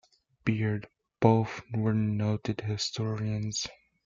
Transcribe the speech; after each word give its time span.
Beard; 0.45 0.87
both 1.19 1.61
were 1.75 1.93
noted 1.93 2.61
historians. 2.61 3.67